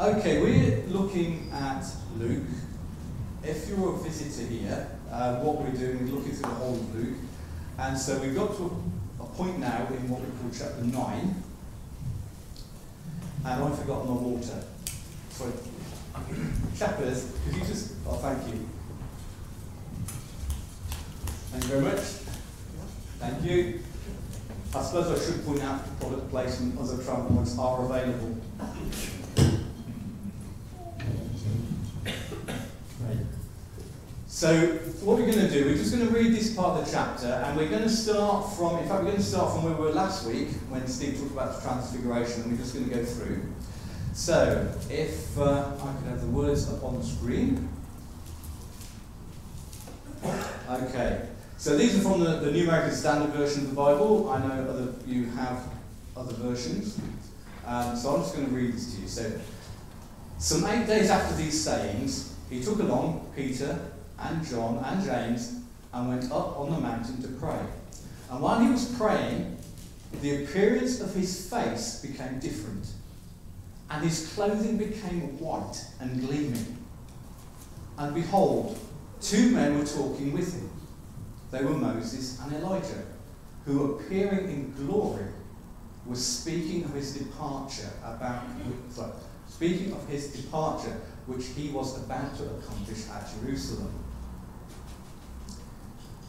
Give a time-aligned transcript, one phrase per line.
[0.00, 1.84] Okay, we're looking at
[2.16, 2.42] Luke.
[3.44, 6.94] If you're a visitor here, uh, what we're doing, we're looking through the whole of
[6.94, 7.18] Luke.
[7.78, 8.82] And so we've got to
[9.20, 11.42] a, point now in what we call chapter 9.
[13.44, 14.64] And I've forgotten my water.
[15.30, 15.52] Sorry.
[16.76, 18.68] Chapters, could you just, oh, thank you.
[21.50, 22.00] Thank you very much.
[23.18, 23.80] Thank you.
[24.74, 28.36] I suppose I should point out the product placement, and other travel points are available.
[34.42, 34.66] So,
[35.04, 37.28] what we're going to do, we're just going to read this part of the chapter,
[37.28, 39.84] and we're going to start from, in fact, we're going to start from where we
[39.84, 43.04] were last week when Steve talked about the transfiguration, and we're just going to go
[43.04, 43.40] through.
[44.14, 47.68] So, if uh, I could have the words up on the screen.
[50.68, 54.28] Okay, so these are from the, the New American Standard Version of the Bible.
[54.28, 55.68] I know other you have
[56.16, 56.98] other versions.
[57.64, 59.06] Um, so I'm just going to read this to you.
[59.06, 59.40] So,
[60.38, 63.78] some eight days after these sayings, he took along Peter
[64.22, 65.60] and John and James
[65.92, 67.60] and went up on the mountain to pray.
[68.30, 69.58] And while he was praying,
[70.20, 72.86] the appearance of his face became different,
[73.90, 76.78] and his clothing became white and gleaming.
[77.98, 78.78] And behold,
[79.20, 80.70] two men were talking with him.
[81.50, 83.04] They were Moses and Elijah,
[83.64, 85.26] who, appearing in glory,
[86.06, 88.42] was speaking of his departure about
[88.88, 89.12] sorry,
[89.46, 93.92] speaking of his departure which he was about to accomplish at Jerusalem.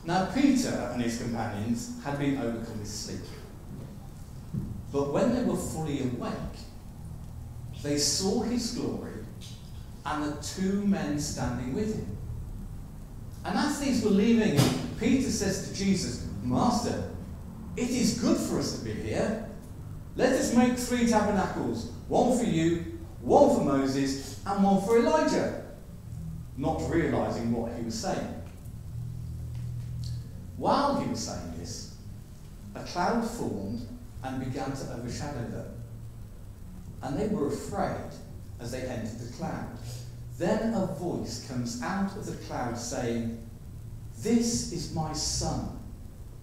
[0.06, 3.22] Now Peter and his companions had been overcome with sleep.
[4.92, 6.34] But when they were fully awake,
[7.82, 9.14] they saw his glory
[10.06, 12.18] and the two men standing with him.
[13.46, 14.58] And as these were leaving
[15.00, 17.12] Peter says to Jesus, Master,
[17.76, 19.50] it is good for us to be here.
[20.16, 25.64] Let us make three tabernacles one for you, one for Moses, and one for Elijah.
[26.56, 28.43] Not realizing what he was saying.
[30.64, 31.94] While he was saying this,
[32.74, 33.86] a cloud formed
[34.24, 35.66] and began to overshadow them.
[37.02, 38.10] And they were afraid
[38.62, 39.78] as they entered the cloud.
[40.38, 43.46] Then a voice comes out of the cloud saying,
[44.20, 45.78] This is my son,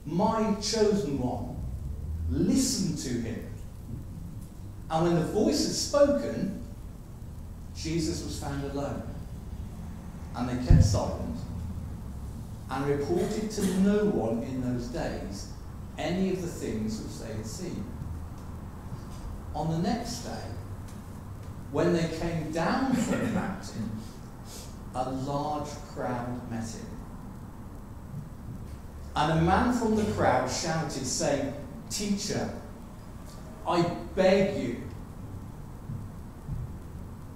[0.04, 1.56] my chosen one.
[2.28, 3.47] Listen to him.
[4.91, 6.62] And when the voice had spoken,
[7.75, 9.02] Jesus was found alone.
[10.37, 11.29] And they kept silent
[12.70, 15.48] and reported to no one in those days
[15.98, 17.84] any of the things which they had seen.
[19.54, 20.44] On the next day,
[21.72, 23.91] when they came down from the mountain,
[24.94, 26.86] a large crowd met him.
[29.16, 31.52] And a man from the crowd shouted, saying,
[31.91, 32.54] Teacher,
[33.66, 33.82] I
[34.14, 34.82] beg you,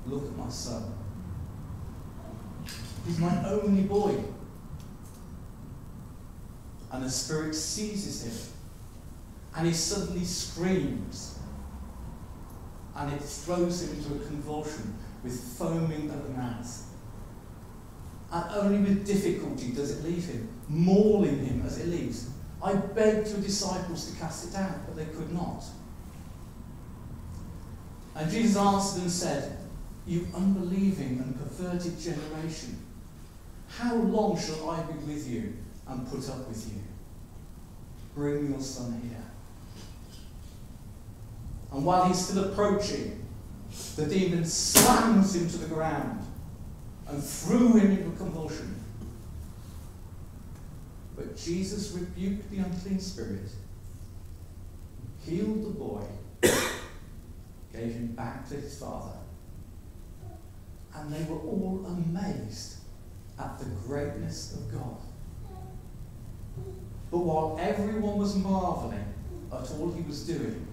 [0.06, 0.94] look at my son.
[3.04, 4.14] He's my only boy
[6.94, 8.52] and the Spirit seizes him,
[9.56, 11.40] and he suddenly screams,
[12.94, 14.94] and it throws him into a convulsion
[15.24, 16.84] with foaming at the mouth.
[18.30, 22.30] And only with difficulty does it leave him, mauling him as it leaves.
[22.62, 25.64] I begged your disciples to cast it out, but they could not.
[28.14, 29.58] And Jesus answered and said,
[30.06, 32.78] You unbelieving and perverted generation,
[33.66, 35.54] how long shall I be with you?
[35.88, 36.80] And put up with you.
[38.14, 39.24] Bring your son here.
[41.72, 43.26] And while he's still approaching,
[43.96, 46.24] the demon slams him to the ground
[47.08, 48.80] and threw him into convulsion.
[51.16, 53.50] But Jesus rebuked the unclean spirit,
[55.24, 56.04] healed the boy,
[57.72, 59.16] gave him back to his father.
[60.94, 62.76] And they were all amazed
[63.38, 64.96] at the greatness of God.
[67.10, 69.14] But while everyone was marveling
[69.52, 70.66] at all he was doing,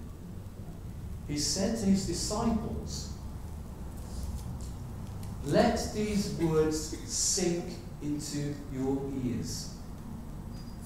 [1.28, 3.14] he said to his disciples,
[5.46, 7.66] Let these words sink
[8.02, 9.76] into your ears.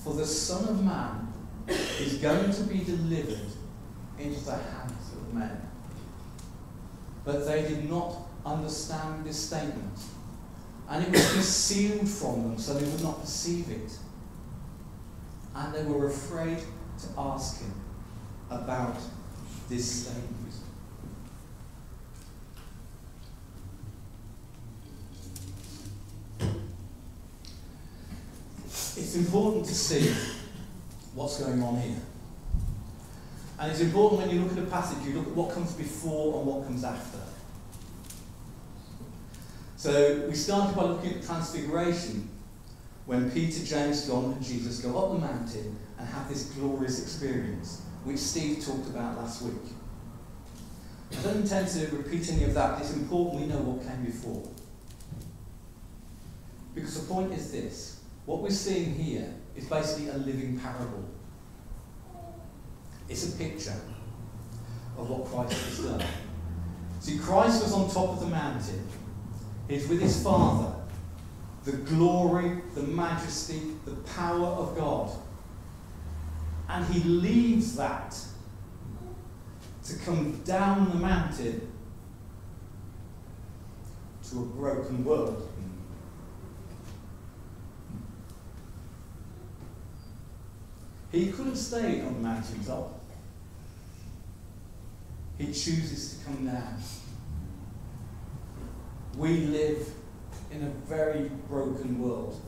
[0.04, 1.34] For the Son of Man
[1.68, 3.52] is going to be delivered
[4.20, 5.62] into the hands of men.
[7.24, 8.14] But they did not
[8.46, 10.00] understand this statement.
[10.88, 13.98] And it was concealed from them so they would not perceive it
[15.56, 17.74] and they were afraid to ask him
[18.50, 18.98] about
[19.70, 20.32] this statement.
[28.98, 30.14] It's important to see
[31.14, 31.98] what's going on here.
[33.60, 36.38] And it's important when you look at a passage, you look at what comes before
[36.38, 37.20] and what comes after.
[39.78, 42.30] So we started by looking at transfiguration
[43.06, 47.82] when Peter, James, John, and Jesus go up the mountain and have this glorious experience,
[48.04, 49.72] which Steve talked about last week.
[51.12, 54.04] I don't intend to repeat any of that, but it's important we know what came
[54.04, 54.44] before.
[56.74, 61.06] Because the point is this what we're seeing here is basically a living parable.
[63.08, 63.80] It's a picture
[64.98, 66.04] of what Christ has done.
[67.00, 68.88] See, Christ was on top of the mountain.
[69.68, 70.75] He's with his Father.
[71.66, 75.12] The glory, the majesty, the power of God.
[76.70, 78.16] And he leaves that
[79.86, 81.72] to come down the mountain
[84.30, 85.50] to a broken world.
[91.12, 93.00] He could have stayed on the mountaintop.
[95.38, 96.78] He chooses to come down.
[99.16, 99.88] We live
[100.56, 102.40] in a very broken world.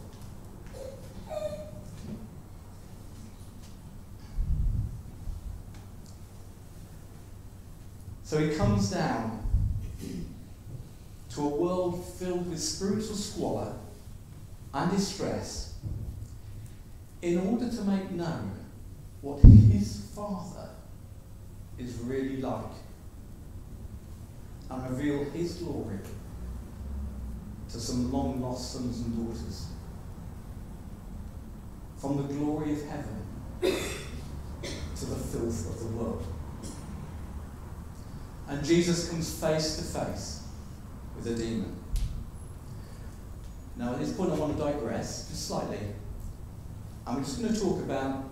[8.23, 9.43] So he comes down
[11.29, 13.73] to a world filled with spiritual squalor
[14.73, 15.75] and distress
[17.21, 18.51] in order to make known
[19.21, 20.69] what his Father
[21.77, 22.63] is really like
[24.69, 25.99] and reveal his glory
[27.69, 29.67] to some long lost sons and daughters.
[31.97, 33.25] From the glory of heaven
[33.61, 36.25] to the filth of the world.
[38.47, 40.43] And Jesus comes face to face
[41.15, 41.75] with a demon.
[43.75, 45.79] Now, at this point, I want to digress just slightly.
[47.05, 48.25] I'm just going to talk about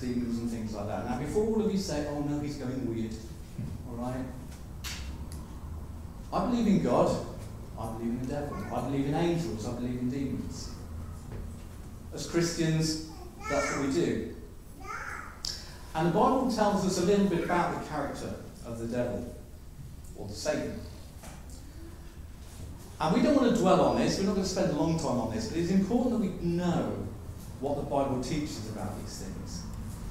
[0.00, 1.08] demons and things like that.
[1.08, 3.12] Now, before all of you say, oh no, he's going weird,
[3.88, 4.24] all right?
[6.32, 7.26] I believe in God.
[7.98, 8.56] I believe in the devil.
[8.72, 9.66] I believe in angels.
[9.66, 10.70] I believe in demons.
[12.14, 13.08] As Christians,
[13.50, 14.36] that's what we do.
[15.94, 18.34] And the Bible tells us a little bit about the character
[18.64, 19.34] of the devil,
[20.16, 20.78] or the Satan.
[23.00, 24.98] And we don't want to dwell on this, we're not going to spend a long
[24.98, 27.06] time on this, but it's important that we know
[27.60, 29.62] what the Bible teaches about these things.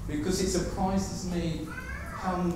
[0.08, 1.68] Because it surprises me
[2.16, 2.52] how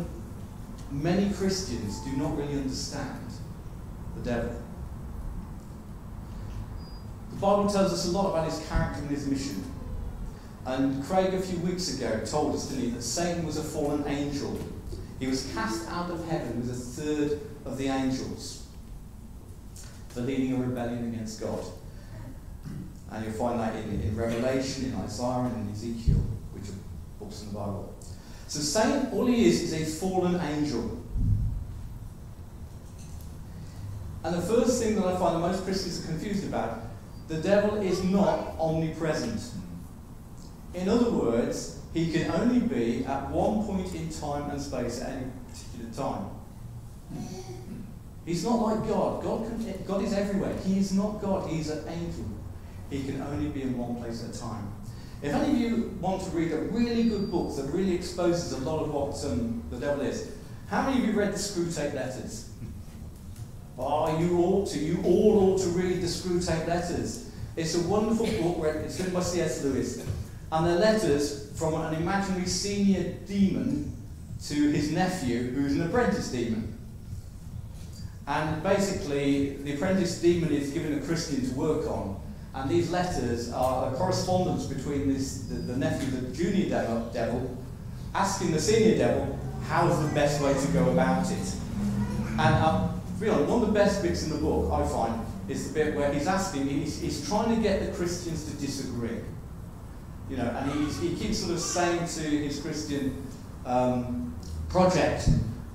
[0.89, 3.27] many Christians do not really understand
[4.17, 4.61] the devil.
[7.31, 9.63] The Bible tells us a lot about his character and his mission.
[10.65, 14.07] And Craig, a few weeks ago, told us, didn't he, that Satan was a fallen
[14.07, 14.59] angel.
[15.19, 18.67] He was cast out of heaven with a third of the angels
[20.09, 21.63] for leading a rebellion against God.
[23.11, 26.21] And you'll find that in, in Revelation, in Isaiah, and in Ezekiel,
[26.53, 26.79] which are
[27.19, 27.93] books in the Bible.
[28.47, 31.01] So Satan, all he is, is a fallen angel.
[34.23, 36.81] And the first thing that I find that most Christians are confused about,
[37.31, 39.41] the devil is not omnipresent.
[40.73, 45.11] In other words, he can only be at one point in time and space at
[45.11, 46.29] any particular time.
[48.25, 49.23] He's not like God.
[49.23, 50.53] God, can, God is everywhere.
[50.65, 51.49] He is not God.
[51.49, 52.25] He is an angel.
[52.89, 54.69] He can only be in one place at a time.
[55.21, 58.57] If any of you want to read a really good book that really exposes a
[58.57, 60.31] lot of what um, the devil is,
[60.67, 62.49] how many of you read the Screwtape Letters?
[63.83, 64.79] Oh, you ought to.
[64.79, 67.29] You all ought to read the Screwtape Letters.
[67.55, 68.75] It's a wonderful book.
[68.85, 69.63] It's written by C.S.
[69.63, 70.05] Lewis.
[70.51, 73.95] And they're letters from an imaginary senior demon
[74.47, 76.77] to his nephew, who's an apprentice demon.
[78.27, 82.21] And basically, the apprentice demon is given a Christian to work on.
[82.53, 87.57] And these letters are a correspondence between this, the, the nephew, the junior devil, devil,
[88.13, 91.55] asking the senior devil, how's the best way to go about it?
[92.37, 95.73] And um, really, one of the best bits in the book, I find, is the
[95.73, 99.19] bit where he's asking, he's, he's trying to get the Christians to disagree.
[100.29, 103.23] You know, and he's, he keeps sort of saying to his Christian
[103.65, 104.35] um,
[104.69, 105.29] project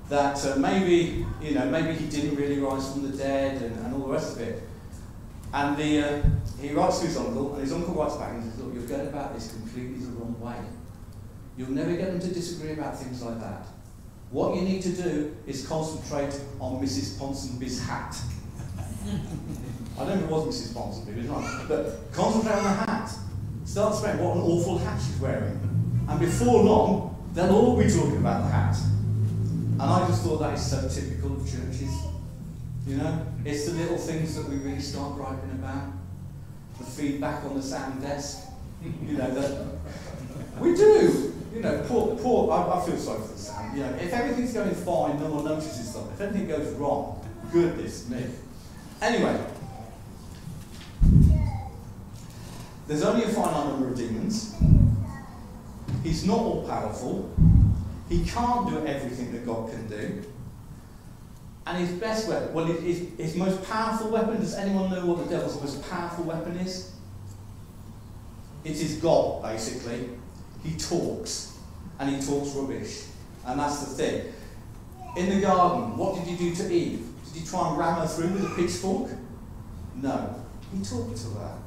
[0.09, 3.93] that uh, maybe, you know, maybe he didn't really rise from the dead and, and
[3.93, 4.63] all the rest of it.
[5.53, 6.21] And the, uh,
[6.59, 9.07] he writes to his uncle, and his uncle writes back and says, Look, you're going
[9.07, 10.57] about this completely the wrong way.
[11.55, 13.65] You'll never get them to disagree about things like that.
[14.31, 17.17] What you need to do is concentrate on Mrs.
[17.17, 18.15] Ponsonby's hat.
[19.97, 20.73] I don't know if it was Mrs.
[20.73, 23.09] Ponsonby, but concentrate on the hat.
[23.63, 25.59] Start saying what an awful hat she's wearing.
[26.09, 28.77] And before long, they'll all be talking about the hat.
[29.79, 31.93] And I just thought that is so typical of churches.
[32.85, 35.91] You know, it's the little things that we really start griping about.
[36.79, 38.47] The feedback on the sound desk.
[38.83, 39.65] You know, that
[40.59, 41.33] we do.
[41.53, 43.39] You know, poor, poor, I, I feel sorry for the
[43.77, 46.11] you know, if everything's going fine, no one notices something.
[46.13, 48.25] If anything goes wrong, goodness me.
[48.99, 49.39] Anyway,
[52.87, 54.55] there's only a finite number of demons.
[56.01, 57.31] He's not all powerful.
[58.09, 60.23] He can't do everything that God can do.
[61.67, 65.35] And his best weapon, well, his, his most powerful weapon, does anyone know what the
[65.35, 66.93] devil's most powerful weapon is?
[68.63, 70.09] It's God, basically.
[70.63, 71.59] He talks,
[71.99, 73.03] and he talks rubbish.
[73.47, 74.33] And that's the thing.
[75.15, 77.07] In the garden, what did he do to Eve?
[77.33, 79.09] Did he try and ram her through with a pitchfork?
[79.95, 80.35] No.
[80.71, 81.57] He talked to her.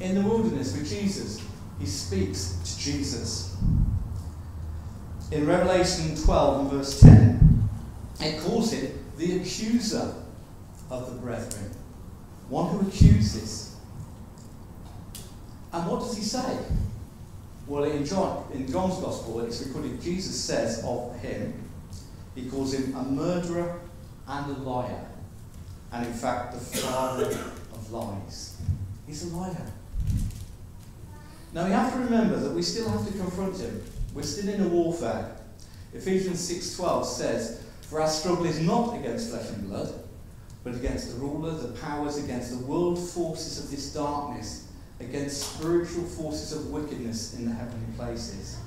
[0.00, 1.42] In the wilderness with Jesus,
[1.78, 3.56] he speaks to Jesus.
[5.32, 7.68] In Revelation 12 and verse 10,
[8.20, 10.14] it calls him the accuser
[10.90, 11.70] of the brethren,
[12.48, 13.76] one who accuses.
[15.72, 16.58] And what does he say?
[17.66, 21.54] Well, in, John, in John's Gospel, it's recorded Jesus says of him,
[22.34, 23.80] he calls him a murderer
[24.26, 25.06] and a liar.
[25.92, 28.60] And in fact, the father of lies.
[29.06, 29.66] He's a liar.
[31.54, 33.82] Now, we have to remember that we still have to confront him.
[34.12, 35.36] We're still in a warfare.
[35.94, 39.94] Ephesians 6.12 says, For our struggle is not against flesh and blood,
[40.64, 44.66] but against the ruler, the powers, against the world forces of this darkness,
[45.08, 48.58] against spiritual forces of wickedness in the heavenly places.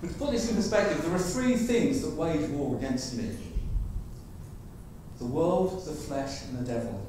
[0.00, 3.36] But to put this in perspective, there are three things that wage war against me
[5.18, 7.00] the world, the flesh, and the devil.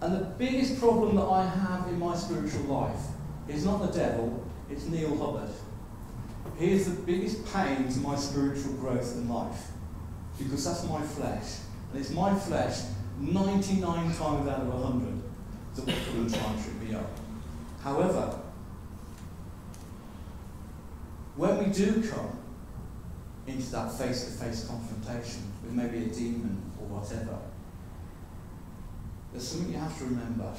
[0.00, 2.98] And the biggest problem that I have in my spiritual life
[3.46, 5.50] is not the devil, it's Neil Hubbard.
[6.58, 9.68] He is the biggest pain to my spiritual growth in life
[10.38, 11.58] because that's my flesh.
[11.92, 12.80] And it's my flesh
[13.20, 15.21] 99 times out of 100
[15.76, 17.10] that try and trip me up.
[17.82, 18.38] However,
[21.36, 22.38] when we do come
[23.46, 27.38] into that face to face confrontation with maybe a demon or whatever,
[29.32, 30.52] there's something you have to remember.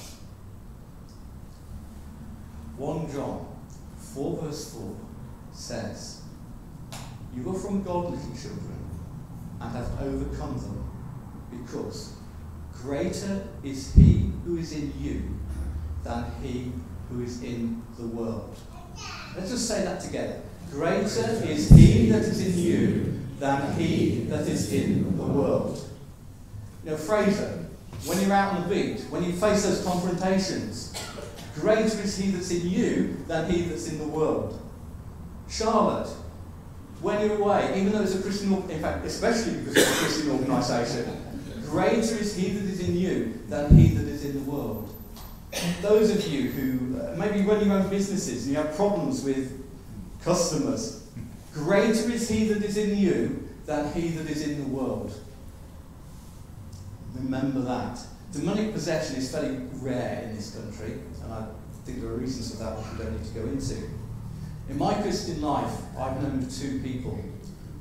[2.76, 3.48] 1 John
[3.98, 4.96] 4 verse 4
[5.52, 6.22] says,
[7.36, 8.90] You are from God, little children,
[9.62, 10.90] and have overcome them,
[11.52, 12.16] because
[12.82, 15.24] greater is he who is in you
[16.04, 16.72] than he
[17.10, 18.56] who is in the world.
[19.36, 20.42] Let's just say that together.
[20.72, 25.90] Greater is he that is in you than he that is in the world.
[26.84, 27.66] You know, Fraser,
[28.06, 30.94] when you're out on the beach, when you face those confrontations,
[31.56, 34.60] greater is he that's in you than he that's in the world.
[35.48, 36.10] Charlotte,
[37.02, 40.32] when you're away, even though it's a Christian, in fact, especially because it's a Christian
[40.32, 41.23] organisation,
[41.74, 44.96] greater is he that is in you than he that is in the world.
[45.82, 49.60] Those of you who uh, maybe run your own businesses and you have problems with
[50.22, 51.08] customers,
[51.52, 55.20] greater is he that is in you than he that is in the world.
[57.16, 58.00] Remember that.
[58.32, 61.48] Demonic possession is fairly rare in this country, and I
[61.86, 63.90] think there are reasons for that which we don't need to go into.
[64.70, 67.20] In my Christian life, I've known two people,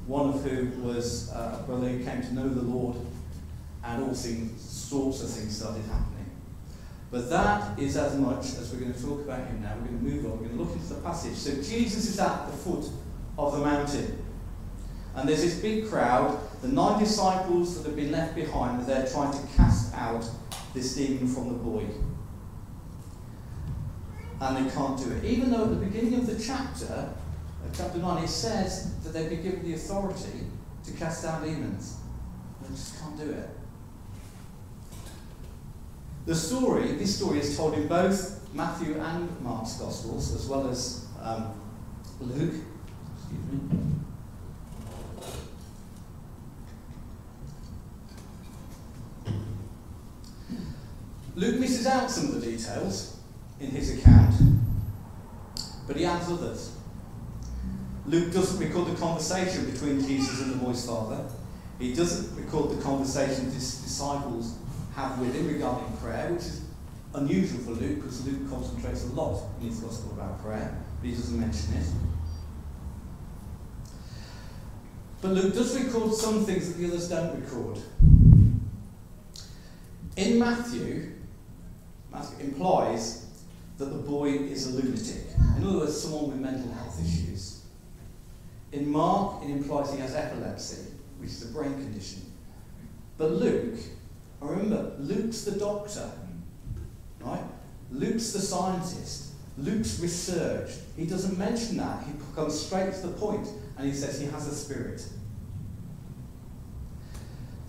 [0.07, 2.97] one of whom was uh, a brother who came to know the Lord,
[3.85, 6.31] and all things, sorts of things started happening.
[7.11, 9.75] But that is as much as we're going to talk about him now.
[9.75, 10.31] We're going to move on.
[10.33, 11.37] We're going to look into the passage.
[11.37, 12.87] So Jesus is at the foot
[13.37, 14.25] of the mountain.
[15.15, 19.33] And there's this big crowd, the nine disciples that have been left behind, they're trying
[19.33, 20.25] to cast out
[20.73, 21.85] this demon from the boy.
[24.41, 25.25] And they can't do it.
[25.25, 27.11] Even though at the beginning of the chapter,
[27.63, 30.47] uh, chapter 9, it says that they've been given the authority
[30.85, 31.99] to cast out demons.
[32.63, 33.51] They just can't do it.
[36.25, 41.07] The story, this story is told in both Matthew and Mark's Gospels, as well as
[41.21, 41.53] um,
[42.21, 42.55] Luke.
[43.17, 43.79] Excuse me.
[51.35, 53.17] Luke misses out some of the details
[53.59, 54.35] in his account,
[55.89, 56.77] but he adds others.
[58.07, 61.25] Luke doesn't record the conversation between Jesus and the boy's father.
[61.81, 64.57] He doesn't record the conversation his disciples
[64.95, 66.63] have with him regarding prayer, which is
[67.15, 71.15] unusual for Luke because Luke concentrates a lot in his gospel about prayer, but he
[71.15, 71.87] doesn't mention it.
[75.21, 77.79] But Luke does record some things that the others don't record.
[80.17, 81.13] In Matthew,
[82.11, 83.27] Matthew implies
[83.79, 85.25] that the boy is a lunatic.
[85.57, 87.63] In other words, someone with mental health issues.
[88.73, 92.23] In Mark, it implies he has epilepsy, which is a brain condition.
[93.17, 93.79] But Luke,
[94.51, 96.11] remember, Luke's the doctor,
[97.21, 97.45] right?
[97.91, 99.33] Luke's the scientist.
[99.59, 100.71] Luke's research.
[100.97, 102.05] He doesn't mention that.
[102.05, 103.47] He comes straight to the point
[103.77, 105.05] and he says he has a spirit.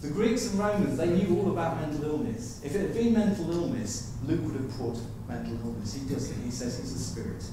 [0.02, 2.62] The Greeks and Romans, they knew all about mental illness.
[2.64, 4.98] If it had been mental illness, Luke would have put
[5.30, 5.94] mental illness.
[5.94, 6.44] He doesn't.
[6.44, 7.44] He says it's a spirit.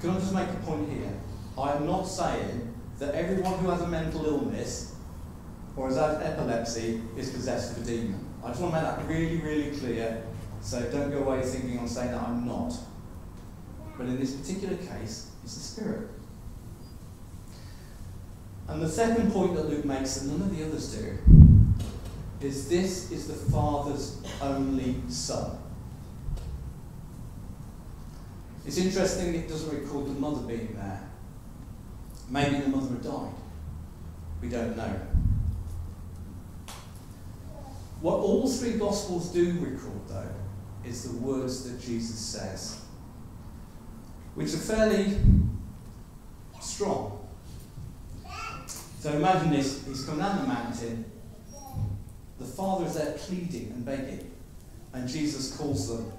[0.00, 1.12] Can I just make a point here?
[1.58, 4.94] I am not saying that everyone who has a mental illness
[5.86, 8.24] had epilepsy is possessed with a demon.
[8.44, 10.22] I just want to make that really, really clear
[10.60, 12.74] so don't go away thinking I'm saying that I'm not.
[13.96, 16.08] But in this particular case, it's the spirit.
[18.68, 21.18] And the second point that Luke makes, and none of the others do,
[22.40, 25.58] is this is the Father's only Son.
[28.66, 31.08] It's interesting it doesn't record the mother being there.
[32.28, 33.32] Maybe the mother had died.
[34.42, 35.00] We don't know.
[38.00, 40.34] What all three Gospels do record, though,
[40.84, 42.80] is the words that Jesus says,
[44.34, 45.16] which are fairly
[46.60, 47.26] strong.
[49.00, 51.04] So imagine this he's come down the mountain,
[52.38, 54.30] the Father is there pleading and begging,
[54.92, 56.12] and Jesus calls them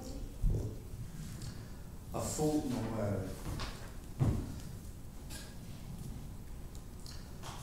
[2.12, 3.28] a fault in word.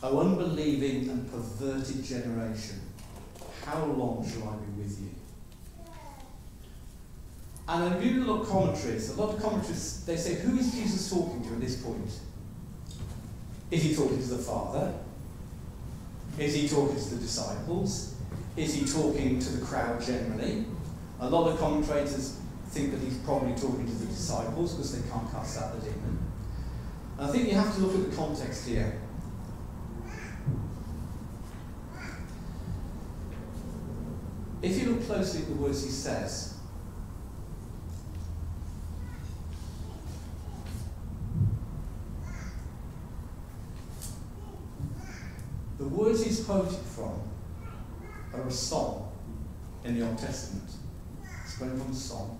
[0.03, 2.79] O unbelieving and perverted generation,
[3.67, 5.09] how long shall I be with you?
[7.67, 11.09] And if you look at commentaries, a lot of commentaries, they say, who is Jesus
[11.09, 12.09] talking to at this point?
[13.69, 14.93] Is he talking to the Father?
[16.39, 18.15] Is he talking to the disciples?
[18.55, 20.65] Is he talking to the crowd generally?
[21.19, 25.29] A lot of commentators think that he's probably talking to the disciples because they can't
[25.31, 26.19] cast out the demon.
[27.17, 28.97] And I think you have to look at the context here.
[34.61, 36.55] If you look closely at the words he says,
[45.77, 47.21] the words he's quoted from
[48.33, 49.11] are a song
[49.83, 50.69] in the Old Testament.
[51.43, 52.39] It's going from a song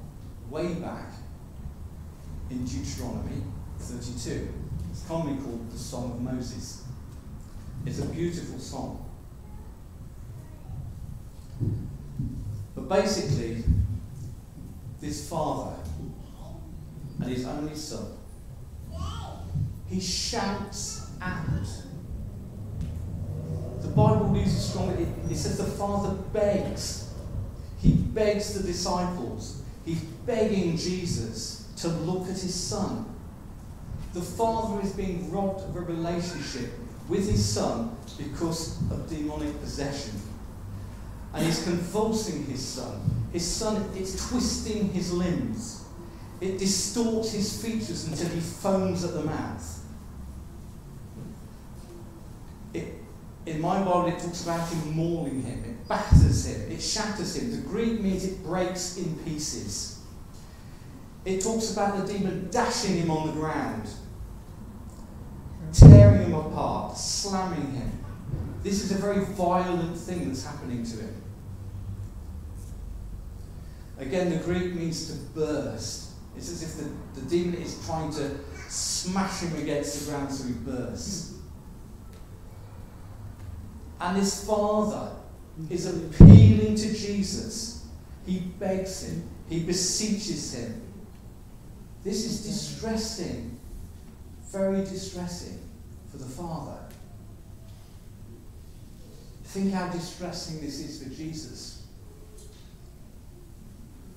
[0.49, 1.11] way back
[2.49, 3.43] in Deuteronomy
[3.77, 4.49] 32.
[4.91, 6.83] It's commonly called the Song of Moses.
[7.85, 9.06] It's a beautiful song.
[12.77, 13.65] But basically,
[15.01, 15.75] this father
[17.19, 18.05] and his only son,
[19.89, 21.45] he shouts out.
[23.81, 27.13] The Bible uses strongly, it, it says the father begs.
[27.79, 33.05] He begs the disciples He's begging Jesus to look at his son.
[34.13, 36.71] The father is being robbed of a relationship
[37.07, 40.11] with his son because of demonic possession.
[41.33, 42.99] And he's convulsing his son.
[43.31, 45.85] His son, it's twisting his limbs.
[46.39, 49.83] It distorts his features until he foams at the mouth.
[52.73, 52.93] It,
[53.45, 57.51] in my Bible, it talks about him mauling him, it batters him, it shatters him.
[57.51, 59.99] The Greek means it breaks in pieces.
[61.25, 63.89] It talks about the demon dashing him on the ground,
[65.73, 68.05] tearing him apart, slamming him.
[68.67, 71.21] This is a very violent thing that's happening to him.
[73.97, 76.09] Again, the Greek means to burst.
[76.35, 80.47] It's as if the, the demon is trying to smash him against the ground so
[80.47, 81.35] he bursts.
[84.01, 85.11] And his father
[85.69, 87.85] is appealing to Jesus.
[88.25, 90.81] He begs him, he beseeches him.
[92.03, 93.57] This is distressing,
[94.51, 95.57] very distressing
[96.11, 96.86] for the father.
[99.57, 101.81] Think how distressing this is for Jesus.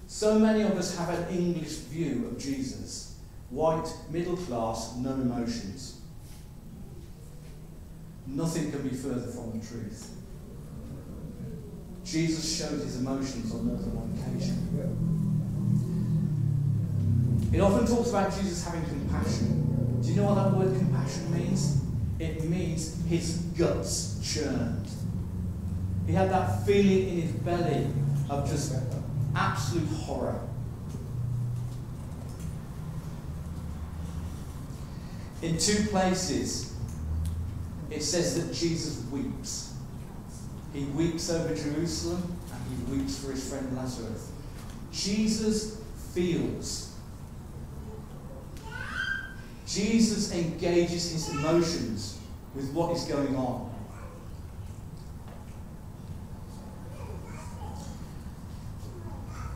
[0.06, 3.16] So many of us have an English view of Jesus
[3.48, 6.02] white, middle class, no emotions.
[8.26, 10.10] Nothing can be further from the truth.
[12.04, 14.58] Jesus showed his emotions on more than one occasion.
[17.50, 20.02] It often talks about Jesus having compassion.
[20.02, 21.80] Do you know what that word compassion means?
[22.18, 24.99] It means his guts churned.
[26.10, 27.86] He had that feeling in his belly
[28.28, 28.74] of just
[29.36, 30.40] absolute horror.
[35.40, 36.74] In two places,
[37.90, 39.72] it says that Jesus weeps.
[40.72, 44.32] He weeps over Jerusalem and he weeps for his friend Lazarus.
[44.90, 45.80] Jesus
[46.12, 46.92] feels.
[49.64, 52.18] Jesus engages his emotions
[52.56, 53.69] with what is going on.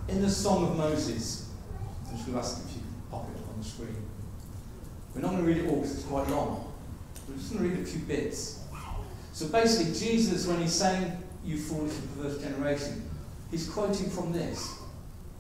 [0.07, 1.49] In the Song of Moses,
[2.07, 3.97] I'm just going to ask if you can pop it on the screen.
[5.15, 6.73] We're not going to read it all because it's quite long.
[7.27, 8.61] We're just going to read a few bits.
[9.33, 11.11] So basically, Jesus, when he's saying,
[11.43, 13.09] You foolish and perverse generation,
[13.51, 14.79] he's quoting from this.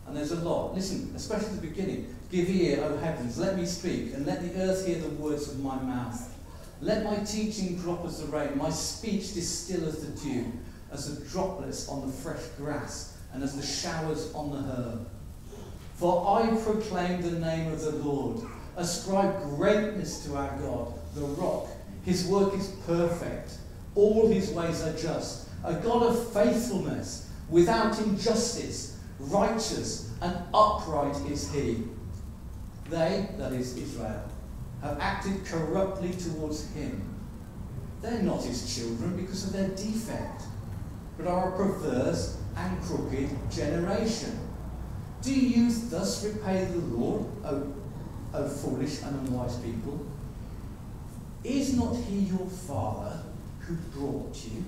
[0.06, 0.74] And there's a lot.
[0.74, 2.14] Listen, especially at the beginning.
[2.30, 5.60] Give ear, O heavens, let me speak, and let the earth hear the words of
[5.60, 6.34] my mouth.
[6.80, 10.52] Let my teaching drop as the rain, my speech distill as the dew,
[10.90, 15.08] as the droplets on the fresh grass, and as the showers on the herb.
[15.96, 18.40] For I proclaim the name of the Lord.
[18.76, 21.68] Ascribe greatness to our God, the rock.
[22.04, 23.58] His work is perfect.
[23.94, 25.48] All his ways are just.
[25.64, 31.84] A God of faithfulness, without injustice, righteous and upright is he.
[32.90, 34.24] They, that is Israel,
[34.82, 37.02] have acted corruptly towards him.
[38.02, 40.42] They're not his children because of their defect,
[41.16, 44.38] but are a perverse and crooked generation.
[45.22, 47.72] Do you thus repay the Lord, O,
[48.34, 50.06] o foolish and unwise people?
[51.42, 53.22] Is not he your father
[53.60, 54.64] who brought you?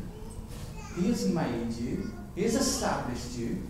[0.96, 3.62] He has made you, he has established you.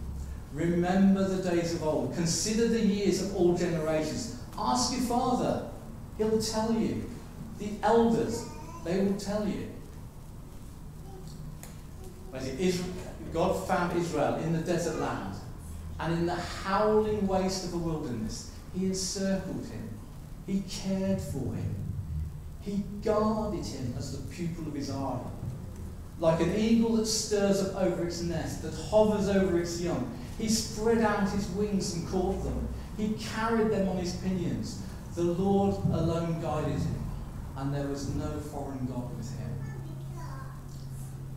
[0.53, 2.15] Remember the days of old.
[2.15, 4.41] Consider the years of all generations.
[4.57, 5.69] Ask your father,
[6.17, 7.11] he'll tell you.
[7.59, 8.45] The elders,
[8.85, 9.69] they will tell you.
[13.33, 15.35] God found Israel in the desert land
[15.99, 18.53] and in the howling waste of the wilderness.
[18.77, 19.89] He encircled him,
[20.47, 21.75] he cared for him,
[22.61, 25.21] he guarded him as the pupil of his eye.
[26.19, 30.49] Like an eagle that stirs up over its nest, that hovers over its young, he
[30.49, 32.69] spread out his wings and caught them.
[32.97, 34.83] He carried them on his pinions.
[35.15, 37.05] The Lord alone guided him,
[37.57, 39.46] and there was no foreign God with him.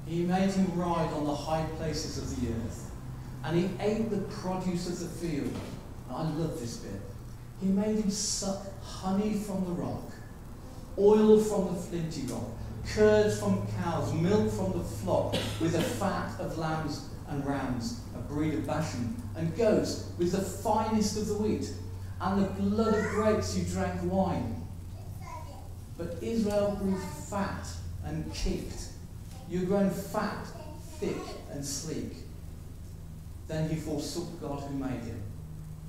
[0.10, 2.90] He made him ride on the high places of the earth,
[3.44, 5.54] and he ate the produce of the field.
[6.10, 7.00] I love this bit.
[7.62, 10.12] He made him suck honey from the rock,
[10.98, 12.50] oil from the flinty rock,
[12.88, 18.18] curds from cows, milk from the flock, with the fat of lambs and rams, a
[18.18, 21.72] breed of Bashan, and goats with the finest of the wheat,
[22.20, 24.68] and the blood of grapes you drank wine.
[26.00, 27.68] But Israel grew fat
[28.04, 28.89] and kicked.
[29.50, 30.46] You're grown fat,
[31.00, 31.18] thick,
[31.52, 32.14] and sleek.
[33.48, 35.22] Then he forsook God who made him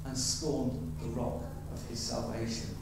[0.04, 1.42] and scorned the rock
[1.72, 2.76] of his salvation.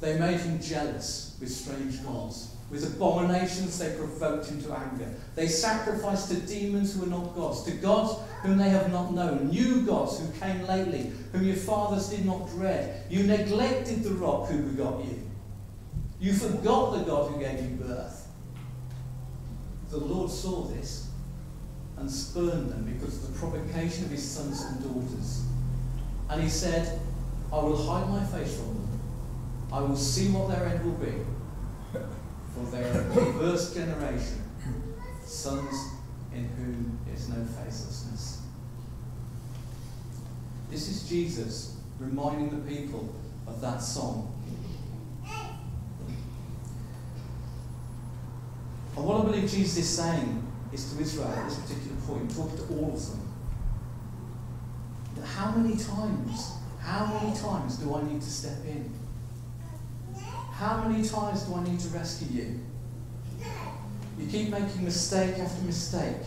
[0.00, 2.54] They made him jealous with strange gods.
[2.70, 5.14] With abominations they provoked him to anger.
[5.34, 9.48] They sacrificed to demons who were not gods, to gods whom they have not known,
[9.48, 13.04] new gods who came lately, whom your fathers did not dread.
[13.10, 15.23] You neglected the rock who begot you.
[16.24, 18.26] You forgot the God who gave you birth.
[19.90, 21.10] The Lord saw this
[21.98, 25.44] and spurned them because of the provocation of his sons and daughters.
[26.30, 26.98] And he said,
[27.52, 29.00] I will hide my face from them.
[29.72, 31.12] I will see what their end will be
[32.54, 34.42] for they are a perverse generation,
[35.24, 35.74] sons
[36.32, 38.42] in whom is no faithlessness.
[40.70, 43.14] This is Jesus reminding the people
[43.46, 44.33] of that song.
[48.96, 52.56] And what I believe Jesus is saying is to Israel at this particular point, talking
[52.56, 53.28] to all of them.
[55.16, 58.92] that How many times, how many times do I need to step in?
[60.52, 62.60] How many times do I need to rescue you?
[64.18, 66.22] You keep making mistake after mistake.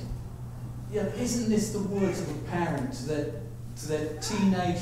[0.92, 3.42] Yeah, isn't this the words of a parent to their,
[3.78, 4.82] to their teenage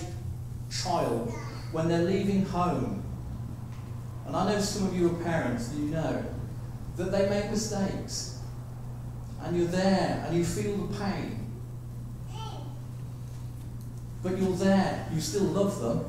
[0.72, 1.32] child
[1.72, 3.04] when they're leaving home?
[4.26, 6.26] And I know some of you are parents, you know
[6.96, 8.40] that they make mistakes.
[9.42, 11.52] And you're there and you feel the pain.
[14.24, 16.04] But you're there, you still love them,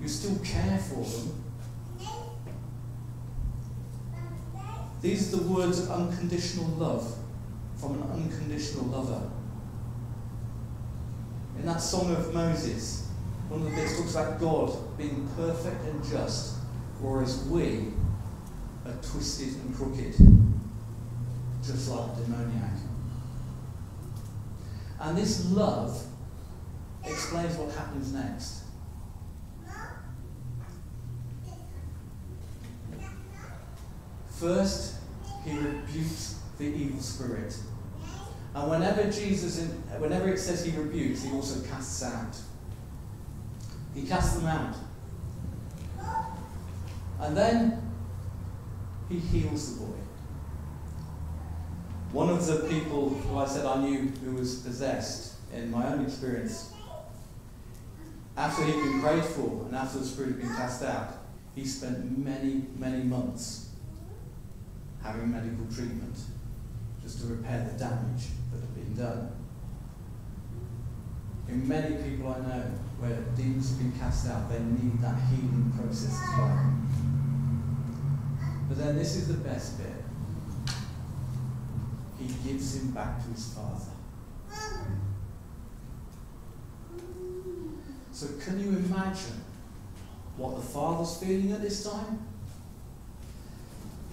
[0.00, 1.42] you still care for them.
[5.02, 7.14] These are the words of unconditional love
[7.76, 9.28] from an unconditional lover.
[11.58, 13.08] In that song of Moses,
[13.48, 16.54] one of the bits talks about God being perfect and just,
[17.00, 17.92] whereas we
[18.86, 20.14] are twisted and crooked,
[21.64, 22.70] just like a demoniac.
[25.00, 26.04] And this love
[27.04, 28.62] explains what happens next.
[34.30, 34.96] First,
[35.44, 37.56] he rebukes the evil spirit.
[38.54, 39.68] And whenever Jesus, in,
[40.00, 42.36] whenever it says he rebukes, he also casts out.
[43.94, 44.74] He casts them out.
[47.20, 47.81] And then
[49.12, 49.96] he heals the boy.
[52.12, 56.04] One of the people who I said I knew who was possessed, in my own
[56.04, 56.72] experience,
[58.36, 61.18] after he'd been prayed for and after the spirit had been cast out,
[61.54, 63.70] he spent many, many months
[65.02, 66.16] having medical treatment
[67.02, 69.32] just to repair the damage that had been done.
[71.48, 72.62] In many people I know
[72.98, 76.72] where demons have been cast out, they need that healing process as well.
[78.72, 79.92] But then this is the best bit.
[82.18, 83.90] He gives him back to his father.
[88.12, 89.44] So can you imagine
[90.38, 92.26] what the father's feeling at this time?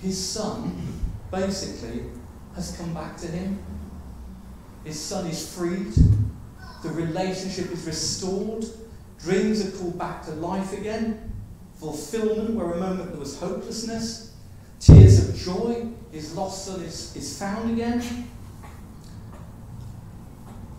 [0.01, 0.75] His son
[1.31, 2.07] basically
[2.53, 3.63] has come back to him.
[4.83, 5.93] His son is freed.
[6.83, 8.65] The relationship is restored.
[9.19, 11.31] Dreams are called back to life again.
[11.75, 14.28] Fulfillment where a moment there was hopelessness.
[14.79, 15.87] Tears of joy.
[16.11, 18.01] His lost son is, is found again.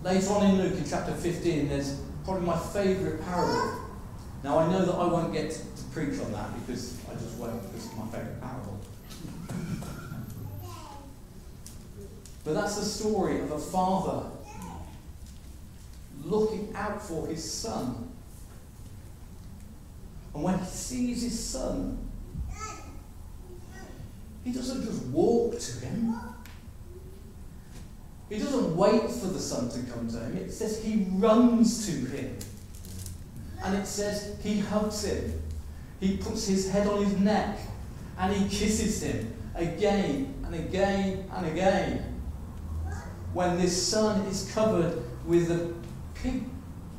[0.03, 3.81] Later on in Luke, in chapter 15, there's probably my favourite parable.
[4.43, 5.61] Now, I know that I won't get to,
[5.93, 8.79] preach on that because I just won't, because it's my favourite parable.
[12.45, 14.31] But that's the story of a father
[16.25, 18.13] looking out for his son.
[20.33, 22.10] And when he sees his son,
[24.45, 26.15] he doesn't just walk to him.
[28.29, 30.37] He doesn't wait for the son to come to him.
[30.37, 32.39] It says he runs to him.
[33.63, 35.43] And it says he hugs him.
[35.99, 37.59] He puts his head on his neck
[38.19, 42.21] and he kisses him again and again and again.
[43.33, 45.75] When this son is covered with a
[46.15, 46.45] pig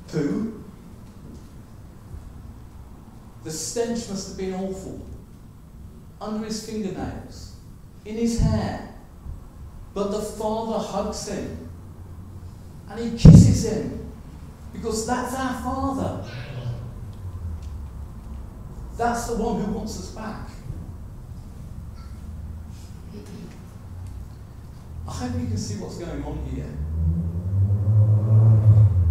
[0.08, 0.64] poo,
[3.44, 5.06] the stench must have been awful.
[6.22, 7.56] Under his fingernails,
[8.06, 8.94] in his hair.
[9.94, 11.70] But the father hugs him
[12.90, 14.12] and he kisses him
[14.72, 16.24] because that's our father.
[18.98, 20.50] That's the one who wants us back.
[25.08, 26.72] I hope you can see what's going on here.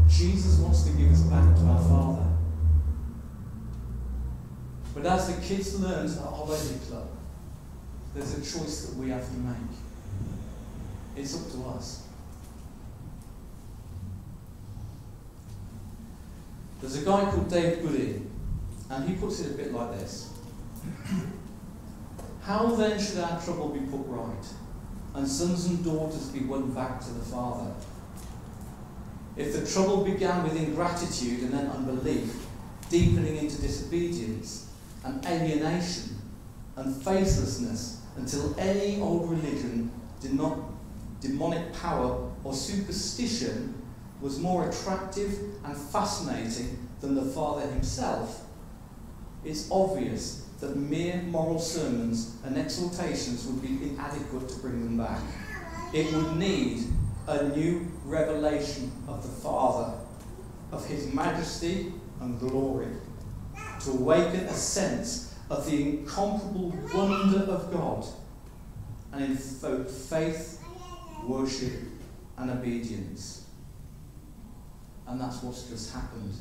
[0.08, 2.19] Jesus wants to give us back to our Father.
[5.02, 7.08] But as the kids learned at Holiday Club,
[8.14, 9.56] there's a choice that we have to make.
[11.16, 12.06] It's up to us.
[16.82, 18.30] There's a guy called Dave Gooding,
[18.90, 20.34] and he puts it a bit like this
[22.42, 24.46] How then should our trouble be put right,
[25.14, 27.72] and sons and daughters be won back to the Father?
[29.34, 32.46] If the trouble began with ingratitude and then unbelief,
[32.90, 34.69] deepening into disobedience
[35.04, 36.16] and alienation
[36.76, 39.90] and faithlessness until any old religion
[41.20, 43.74] demonic power or superstition
[44.20, 48.46] was more attractive and fascinating than the Father himself,
[49.44, 55.20] it's obvious that mere moral sermons and exhortations would be inadequate to bring them back.
[55.94, 56.84] It would need
[57.26, 59.94] a new revelation of the Father,
[60.72, 62.88] of His majesty and glory,
[63.80, 68.06] to awaken a sense of the incomparable wonder of God
[69.12, 70.62] and invoke faith,
[71.26, 71.72] worship,
[72.36, 73.46] and obedience.
[75.06, 76.34] And that's what's just happened.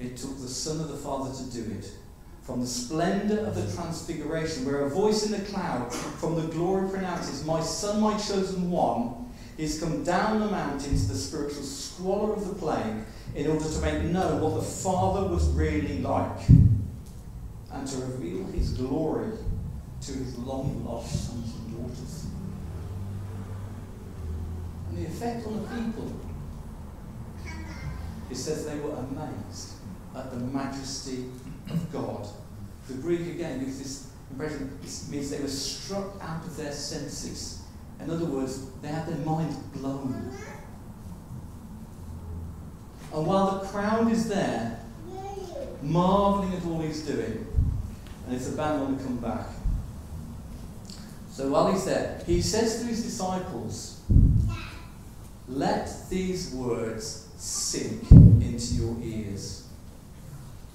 [0.00, 1.92] It took the Son of the Father to do it.
[2.42, 6.90] From the splendour of the transfiguration, where a voice in the cloud from the glory
[6.90, 12.34] pronounces, My Son, my chosen one, is come down the mountain to the spiritual squalor
[12.34, 17.86] of the plain in order to make known what the Father was really like and
[17.86, 19.32] to reveal his glory
[20.00, 22.26] to his long lost sons and daughters.
[24.88, 26.12] And the effect on the people,
[28.30, 29.72] it says they were amazed
[30.14, 31.24] at the majesty
[31.70, 32.26] of God.
[32.86, 37.62] The Greek again gives this impression, it means they were struck out of their senses.
[38.00, 40.36] In other words, they had their minds blown.
[43.14, 44.80] And while the crowd is there,
[45.80, 47.46] marveling at all he's doing,
[48.26, 49.46] and it's a band want to come back.
[51.30, 54.00] So while he's there, he says to his disciples,
[55.48, 59.68] Let these words sink into your ears.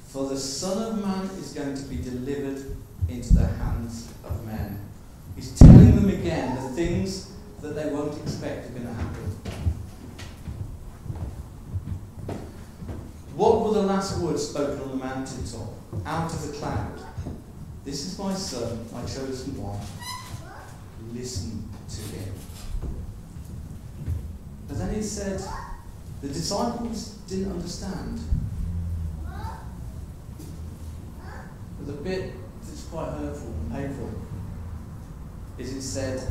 [0.08, 2.78] For the Son of Man is going to be delivered
[3.10, 4.80] into the hands of men.
[5.36, 9.39] He's telling them again the things that they won't expect are going to happen.
[13.40, 15.70] What were the last words spoken on the mountaintop,
[16.06, 17.02] out of the cloud?
[17.86, 19.80] This is my son, my chosen one.
[21.14, 22.34] Listen to him.
[24.68, 25.42] But then he said,
[26.22, 28.20] the disciples didn't understand.
[29.24, 29.56] But
[31.86, 34.12] the bit that's quite hurtful and painful
[35.58, 36.28] is it said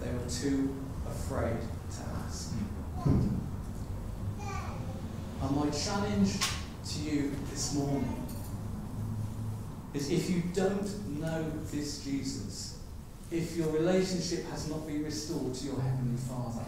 [0.00, 0.74] they were too
[1.06, 2.54] afraid to ask.
[5.48, 6.34] And my challenge
[6.90, 8.26] to you this morning
[9.94, 12.78] is if you don't know this Jesus,
[13.30, 16.66] if your relationship has not been restored to your Heavenly Father,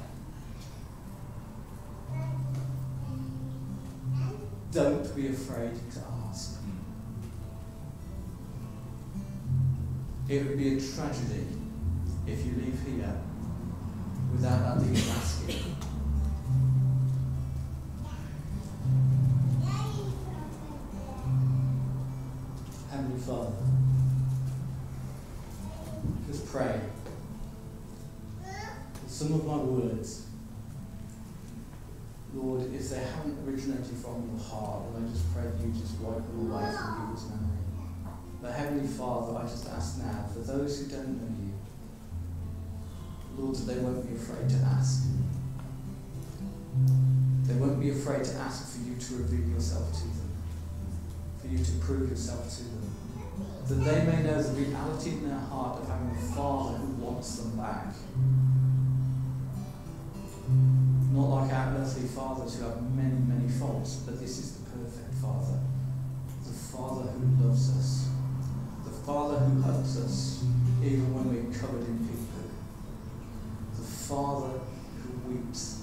[4.73, 6.61] don't be afraid to ask.
[10.27, 11.47] It would be a tragedy
[12.27, 13.21] if you leave here
[14.33, 15.90] without at least asking.
[23.21, 23.53] Father,
[26.27, 26.81] just pray.
[29.07, 30.27] Some of my words,
[32.33, 35.99] Lord, if they haven't originated from your heart, then I just pray that you just
[36.01, 37.59] wipe them away from people's memory.
[38.41, 41.53] But Heavenly Father, I just ask now, for those who don't know you,
[43.37, 45.05] Lord, that they won't be afraid to ask.
[47.45, 50.31] They won't be afraid to ask for you to reveal yourself to them,
[51.41, 52.80] for you to prove yourself to them,
[53.71, 57.37] that they may know the reality in their heart of having a Father who wants
[57.37, 57.95] them back.
[61.13, 65.15] Not like our earthly fathers who have many, many faults, but this is the perfect
[65.23, 65.61] Father.
[66.45, 68.09] The Father who loves us.
[68.85, 70.45] The Father who hugs us,
[70.83, 72.51] even when we're covered in filth,
[73.77, 74.59] The Father
[74.99, 75.83] who weeps.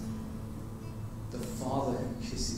[1.32, 2.57] The Father who kisses.